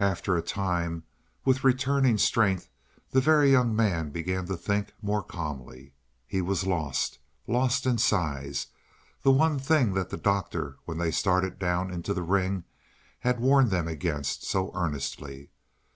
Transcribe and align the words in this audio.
After 0.00 0.36
a 0.36 0.42
time, 0.42 1.04
with 1.46 1.64
returning 1.64 2.18
strength, 2.18 2.68
the 3.12 3.22
Very 3.22 3.50
Young 3.52 3.74
Man 3.74 4.10
began 4.10 4.44
to 4.48 4.54
think 4.58 4.92
more 5.00 5.22
calmly. 5.22 5.94
He 6.26 6.42
was 6.42 6.66
lost 6.66 7.18
lost 7.46 7.86
in 7.86 7.96
size 7.96 8.66
the 9.22 9.32
one 9.32 9.58
thing 9.58 9.94
that 9.94 10.10
the 10.10 10.18
Doctor, 10.18 10.76
when 10.84 10.98
they 10.98 11.10
started 11.10 11.58
down 11.58 11.90
into 11.90 12.12
the 12.12 12.20
ring, 12.22 12.64
had 13.20 13.40
warned 13.40 13.70
them 13.70 13.88
against 13.88 14.42
so 14.44 14.70
earnestly. 14.74 15.48